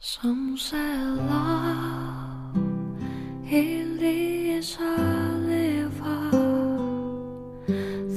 [0.00, 2.56] Some say love
[3.50, 4.96] it is a
[5.44, 6.30] river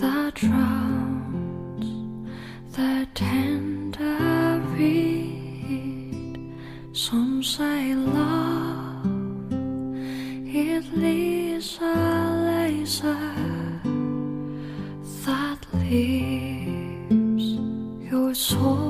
[0.00, 1.86] that drowns
[2.74, 6.52] the tender reed.
[6.92, 9.06] Some say love
[10.44, 11.94] it is a
[12.44, 13.30] laser
[15.24, 17.46] that leaves
[18.10, 18.87] your soul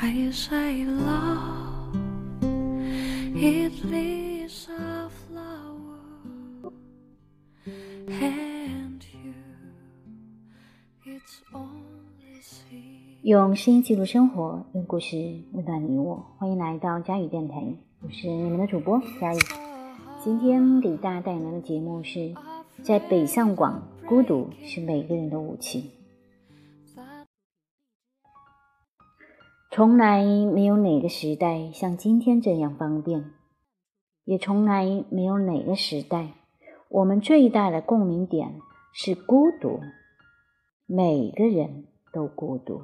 [0.00, 1.96] I say love
[3.34, 6.70] it is a flower
[8.06, 9.34] and you
[11.04, 15.16] it's only see 用声音记录生活，用故事
[15.52, 16.24] 温暖你我。
[16.38, 19.38] 欢迎来到佳语电台，我是你们的主播佳语。
[20.22, 22.32] 今天给大家带来的节目是：
[22.84, 25.90] 在北上广，孤独是每个人的武器。
[29.70, 33.32] 从来没有哪个时代像今天这样方便，
[34.24, 36.32] 也从来没有哪个时代，
[36.88, 38.54] 我们最大的共鸣点
[38.94, 39.80] 是孤独。
[40.86, 42.80] 每个人都孤独。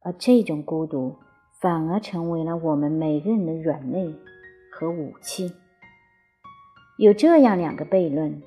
[0.00, 1.16] 而这种孤独
[1.60, 4.14] 反而成为了我们每个人的软肋
[4.70, 5.50] 和武器。
[6.98, 8.42] 有这样两个悖论：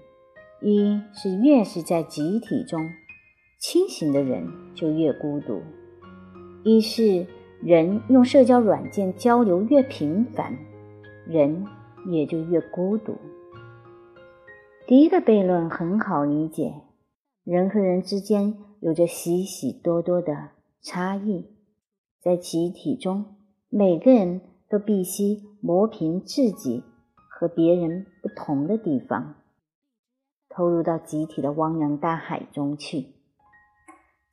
[0.61, 2.91] 一是越是在集体中
[3.59, 5.61] 清醒的人就越孤独；
[6.63, 7.27] 一是
[7.61, 10.57] 人用社交软件交流越频繁，
[11.27, 11.65] 人
[12.09, 13.15] 也就越孤独。
[14.87, 16.73] 第一个悖论很好理解，
[17.43, 20.49] 人和人之间有着许许多多的。
[20.85, 21.45] 差异，
[22.21, 23.37] 在集体中，
[23.69, 26.83] 每个人都必须磨平自己
[27.29, 29.35] 和别人不同的地方，
[30.49, 33.12] 投入到集体的汪洋大海中去。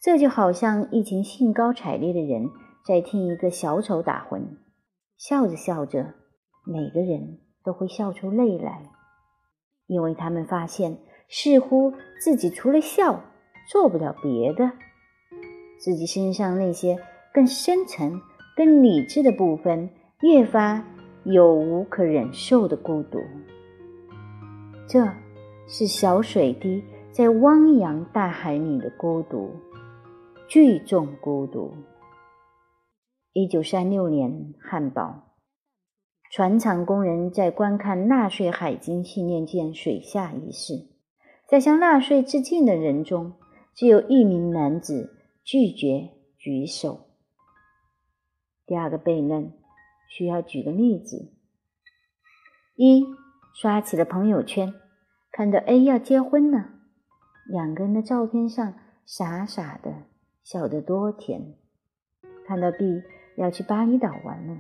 [0.03, 2.49] 这就好像一群兴高采烈的人
[2.87, 4.57] 在听一个小丑打魂，
[5.19, 6.15] 笑着笑着，
[6.65, 8.91] 每个人都会笑出泪来，
[9.87, 10.97] 因为他们发现，
[11.29, 13.23] 似乎自己除了笑，
[13.69, 14.73] 做不了别的。
[15.79, 16.99] 自己身上那些
[17.35, 18.19] 更深沉、
[18.57, 19.91] 更理智的部分，
[20.23, 20.83] 越发
[21.25, 23.19] 有无可忍受的孤独。
[24.89, 25.07] 这
[25.69, 26.83] 是小水滴
[27.13, 29.51] 在汪洋大海里的孤独，
[30.51, 31.77] 聚众孤独。
[33.33, 35.37] 一九三六年，汉堡，
[36.33, 40.89] 船厂工人在观看纳粹海军训练舰水下仪式，
[41.47, 43.35] 在向纳粹致敬的人中，
[43.77, 45.17] 只有一名男子。
[45.43, 47.07] 拒绝举手。
[48.67, 49.53] 第二个悖论
[50.09, 51.33] 需要举个例子：
[52.75, 53.07] 一
[53.55, 54.75] 刷起了朋友圈，
[55.31, 56.71] 看到 A 要结婚了，
[57.47, 58.75] 两个人的照片上
[59.07, 60.10] 傻傻的
[60.51, 61.55] 笑得多甜；
[62.45, 63.05] 看到 B
[63.37, 64.57] 要去巴厘岛玩了，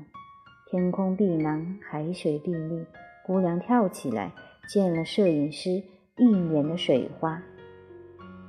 [0.71, 2.87] 天空碧蓝，海水碧绿，
[3.27, 4.33] 姑娘跳起来，
[4.69, 5.83] 溅了摄影师
[6.17, 7.43] 一脸的水花；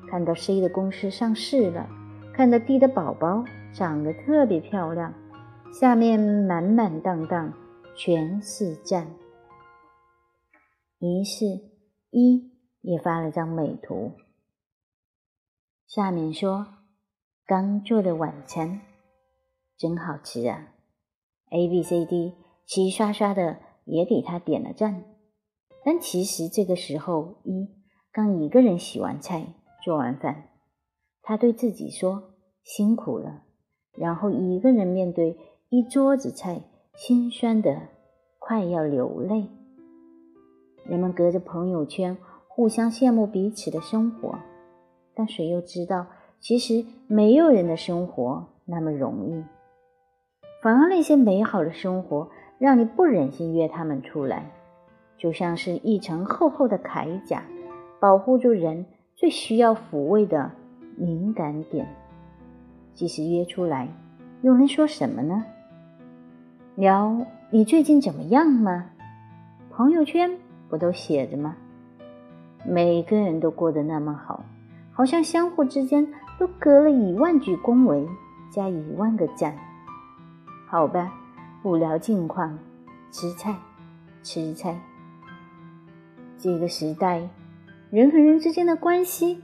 [0.07, 1.90] 看到 C 的公司上市了。
[2.31, 5.12] 看到 D 的宝宝长得特别漂亮，
[5.73, 7.52] 下面满满当当
[7.96, 9.16] 全是赞。
[11.00, 11.46] 于是，
[12.12, 14.12] 一也发了张美图，
[15.88, 16.68] 下面说
[17.46, 18.81] ：“刚做的晚餐
[19.78, 20.69] 真好吃啊
[21.52, 22.35] ！”A、B、C、D
[22.66, 25.03] 齐刷刷的也给他点了赞。
[25.84, 27.68] 但其实这个时候，一
[28.12, 29.47] 刚一个人洗完菜，
[29.84, 30.50] 做完饭。
[31.24, 33.44] 他对自己说：“辛苦了。”
[33.97, 35.38] 然后一个人面对
[35.69, 36.62] 一桌子菜，
[36.96, 37.90] 心酸的
[38.40, 39.50] 快要流泪。
[40.85, 44.40] 人们隔着朋友圈互相羡慕彼此的生活，
[45.13, 46.08] 但谁又知道，
[46.41, 49.44] 其实没有人的生活那么容易。
[50.61, 54.52] 反而那些美好的生活，让你不忍心约他们出来，
[55.17, 57.43] 就像是一层厚厚的铠甲，
[57.99, 58.85] 保护住人
[59.16, 60.52] 最需要抚慰的。
[60.97, 61.88] 敏感点，
[62.94, 63.87] 即使约出来，
[64.41, 65.46] 又能说什么呢？
[66.76, 68.87] 聊你最近怎么样吗？
[69.72, 70.37] 朋友圈
[70.70, 71.55] 不都写着吗？
[72.66, 74.44] 每个人都过得那么好，
[74.91, 76.05] 好像相互之间
[76.41, 78.09] 都隔了一万句恭维
[78.49, 79.55] 加一万个赞。
[80.67, 81.14] 好吧，
[81.61, 82.58] 不聊近况，
[83.11, 83.55] 吃菜，
[84.23, 84.82] 吃菜。
[86.40, 87.29] 这个时代，
[87.91, 89.40] 人和人之间的关系。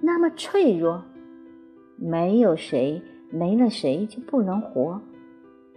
[0.00, 1.02] 那么脆弱，
[1.96, 5.00] 没有谁没了谁就不能活。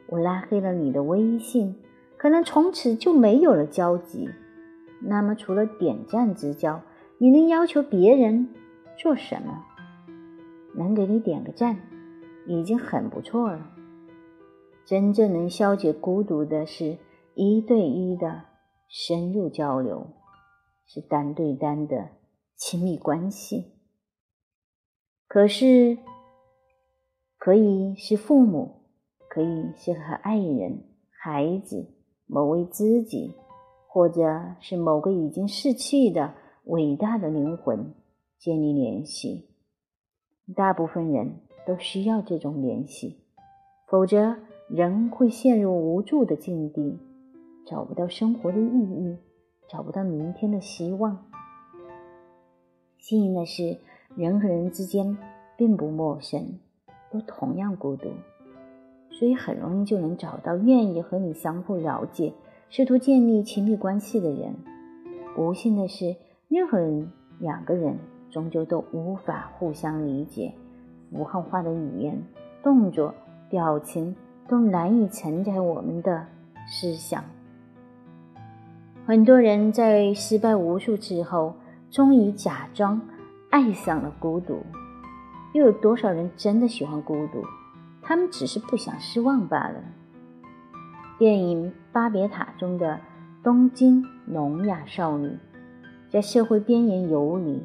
[0.05, 1.75] 我拉黑了你的微信，
[2.15, 4.29] 可能从此就没有了交集。
[5.01, 6.79] 那么，除了点赞之交，
[7.17, 8.49] 你能要求别人
[8.99, 9.65] 做什么？
[10.79, 11.77] 能给你点个赞，
[12.47, 13.69] 已经很不错了。
[14.85, 16.97] 真正能消解孤独的是
[17.35, 18.45] 一对一的
[18.87, 20.07] 深入交流，
[20.87, 22.09] 是单对单的
[22.55, 23.73] 亲密关系。
[25.27, 25.99] 可是，
[27.37, 28.85] 可以是父母，
[29.29, 30.85] 可以是和爱人、
[31.21, 31.93] 孩子、
[32.25, 33.35] 某位知己。
[33.91, 34.21] 或者
[34.61, 36.35] 是某个已经逝去的
[36.65, 37.95] 伟大的灵魂
[38.37, 39.48] 建立联系，
[40.55, 41.35] 大部分人
[41.65, 43.17] 都需要这种联系，
[43.87, 44.35] 否则
[44.67, 46.97] 人会陷入无助的境地，
[47.65, 49.17] 找不到生活的意义，
[49.67, 51.25] 找不到明天的希望。
[52.97, 53.77] 幸运的是，
[54.15, 55.17] 人和人之间
[55.55, 56.59] 并不陌生，
[57.11, 58.09] 都同样孤独，
[59.11, 62.33] 所以很容易就能找到愿意和你相互了解。
[62.71, 64.55] 试图建立亲密关系的人，
[65.35, 66.15] 不幸的是，
[66.47, 67.97] 任何人两个人
[68.29, 70.53] 终究都无法互相理解。
[71.11, 72.21] 符号化的语言、
[72.61, 73.15] 动作、
[73.49, 74.15] 表情
[74.47, 76.27] 都难以承载我们的
[76.67, 77.23] 思想。
[79.07, 81.55] 很多人在失败无数次后，
[81.89, 83.01] 终于假装
[83.49, 84.61] 爱上了孤独。
[85.53, 87.43] 又有多少人真的喜欢孤独？
[88.03, 89.81] 他们只是不想失望罢了。
[91.17, 92.99] 电影《巴别塔》中的
[93.43, 95.37] 东京聋哑少女，
[96.07, 97.63] 在社会边缘游离，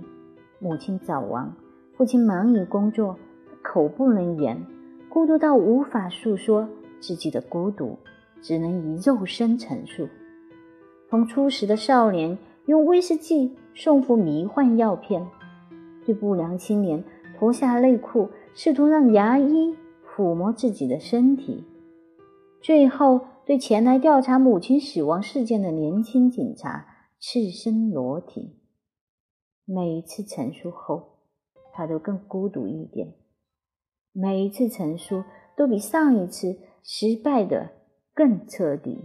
[0.64, 1.54] 母亲早亡，
[1.94, 3.18] 父亲忙于工作，
[3.62, 4.64] 口不能言，
[5.10, 6.66] 孤独到无法诉说
[7.00, 7.98] 自己的孤独，
[8.40, 10.08] 只能以肉身陈述。
[11.10, 15.26] 从初识的少年用威士忌送服迷幻药片，
[16.06, 17.04] 对不良青年
[17.38, 19.76] 脱下内裤，试图让牙医
[20.16, 21.62] 抚摸自己的身体，
[22.62, 23.20] 最后。
[23.46, 26.86] 对前来调查母亲死亡事件的年轻警察
[27.20, 28.56] 赤身裸体，
[29.64, 31.18] 每一次陈述后，
[31.72, 33.14] 他都更孤独一点。
[34.12, 35.24] 每一次陈述
[35.56, 37.70] 都比上一次失败的
[38.14, 39.04] 更彻底。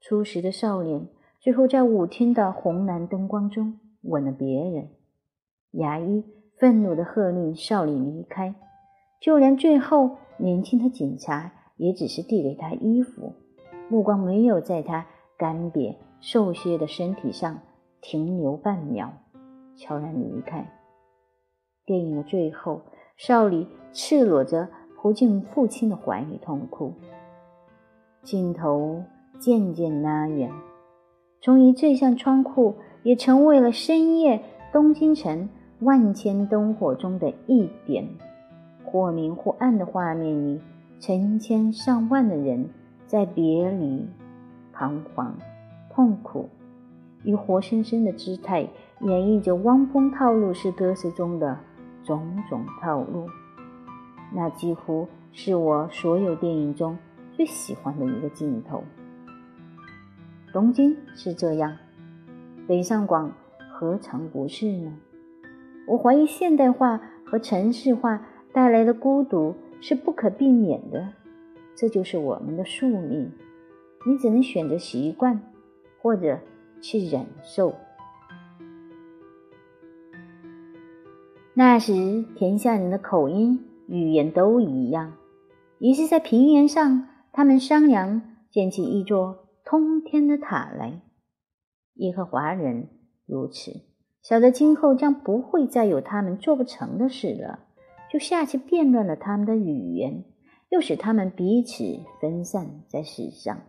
[0.00, 1.08] 初识的少年
[1.40, 4.90] 最后在舞厅的红蓝灯光中吻了别人，
[5.72, 6.24] 牙医
[6.58, 8.54] 愤怒地喝令少女离开，
[9.20, 11.52] 就连最后年轻的警察。
[11.76, 13.32] 也只是递给他衣服，
[13.88, 15.06] 目光没有在他
[15.38, 17.58] 干瘪瘦削的身体上
[18.00, 19.10] 停留半秒，
[19.76, 20.66] 悄然离开。
[21.84, 22.82] 电影的最后，
[23.16, 26.92] 少女赤裸着扑进父亲的怀里痛哭。
[28.22, 29.02] 镜头
[29.38, 30.50] 渐渐拉远，
[31.40, 34.42] 从一最像窗户，也成为了深夜
[34.72, 35.48] 东京城
[35.80, 38.06] 万千灯火中的一点，
[38.84, 40.60] 或明或暗的画面里。
[41.00, 42.68] 成千上万的人
[43.06, 44.06] 在别离、
[44.70, 45.34] 彷徨、
[45.88, 46.50] 痛苦，
[47.24, 48.68] 以活生生的姿态
[49.00, 51.58] 演绎着汪峰套路式歌词中的
[52.02, 53.28] 种种套路。
[54.32, 56.96] 那几乎是我所有电影中
[57.32, 58.84] 最喜欢的一个镜头。
[60.52, 61.76] 东京是这样，
[62.66, 63.32] 北上广
[63.70, 64.92] 何尝不是呢？
[65.86, 69.54] 我怀疑现代化和城市化带来的孤独。
[69.82, 71.08] 是不可避免的，
[71.74, 73.32] 这就是我们的宿命。
[74.06, 75.40] 你只能选择习惯，
[76.02, 76.38] 或者
[76.80, 77.74] 去忍受。
[81.54, 85.14] 那时，天下人的口音、语言都一样，
[85.78, 91.02] 于是，在平原上，他们商量建起一座通天的塔来。
[91.94, 92.88] 耶和华人
[93.26, 93.82] 如此，
[94.22, 97.66] 晓得今后将不会再有他们做不成的事了。
[98.10, 100.24] 就下去变乱了他们的语言，
[100.70, 101.84] 又使他们彼此
[102.20, 103.60] 分散在世上。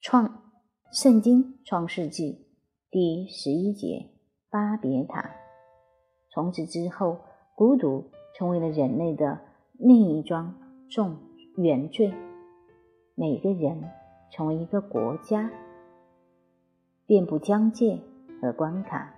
[0.00, 0.45] 创
[0.92, 2.46] 圣经创世纪
[2.90, 4.06] 第十一节
[4.48, 5.30] 巴别塔。
[6.30, 7.18] 从此之后，
[7.56, 9.40] 孤独成为了人类的
[9.72, 10.54] 另一桩
[10.88, 11.16] 重
[11.56, 12.14] 原罪。
[13.16, 13.82] 每个人
[14.30, 15.50] 成为一个国家，
[17.04, 17.98] 遍布疆界
[18.40, 19.12] 和关卡，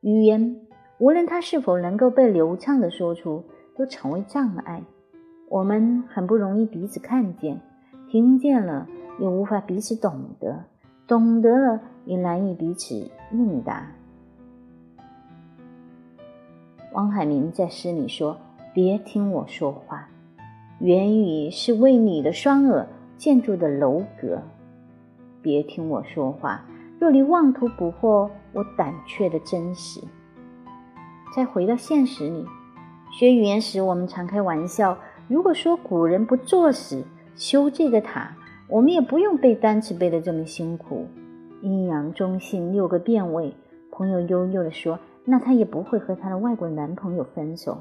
[0.00, 0.60] 语言。
[0.98, 3.44] 无论它是否能够被流畅的说出，
[3.76, 4.82] 都成为障碍。
[5.48, 7.60] 我们很不容易彼此看见，
[8.10, 8.88] 听见了
[9.20, 10.64] 又无法彼此懂得，
[11.06, 13.86] 懂得了也难以彼此应答。
[16.94, 18.38] 汪海明在诗里说
[18.72, 20.08] ：“别听我说话，
[20.80, 22.86] 言语是为你的双耳
[23.16, 24.42] 建筑的楼阁。
[25.42, 26.64] 别听我说话，
[26.98, 30.00] 若你妄图捕获我胆怯的真实。”
[31.34, 32.46] 再回到现实里，
[33.12, 34.96] 学语言时，我们常开玩笑，
[35.28, 38.34] 如果说古人不作死修这个塔，
[38.68, 41.06] 我们也不用背单词背得这么辛苦。
[41.62, 43.54] 阴阳中性六个变位，
[43.90, 47.78] 朋友悠悠地说：“那她也不会和她的外国男朋友分手。”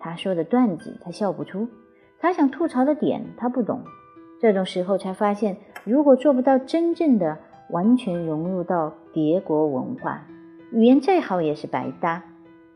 [0.00, 1.66] 他说的段子，他笑不出；
[2.18, 3.82] 他想吐槽的点，他不懂。
[4.40, 7.38] 这种时候才发现，如果做不到真正的
[7.70, 10.26] 完全融入到别国文化，
[10.72, 12.24] 语言再好也是白搭。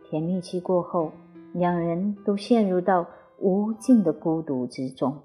[0.04, 1.10] 甜蜜期过后，
[1.52, 3.06] 两人都陷入到
[3.40, 5.16] 无尽的孤独之中。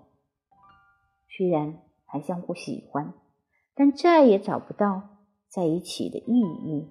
[1.35, 3.13] 虽然还相互喜欢，
[3.73, 5.17] 但再也找不到
[5.49, 6.89] 在一起的意义。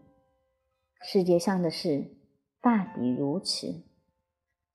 [1.02, 2.06] 世界上的事
[2.60, 3.84] 大抵如此。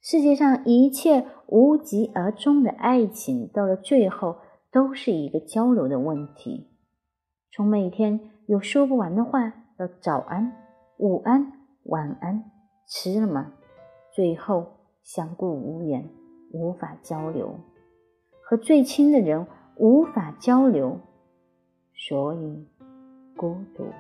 [0.02, 4.38] 世界上一切无疾而终的爱情，到了最后
[4.72, 6.68] 都是一个交流的问题。
[7.52, 10.52] 从每天有说不完的话，到早安、
[10.98, 11.54] 午安、
[11.86, 12.52] 晚安，
[12.88, 13.54] 吃了吗？
[14.14, 14.68] 最后
[15.04, 16.08] 相顾无言，
[16.54, 17.60] 无法交流，
[18.48, 21.00] 和最亲的人无法交流，
[21.96, 22.68] 所以
[23.36, 23.92] 孤独。